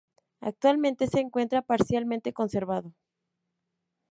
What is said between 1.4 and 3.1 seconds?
parcialmente conservado.